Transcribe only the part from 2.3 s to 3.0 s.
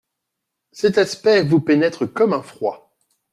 un froid.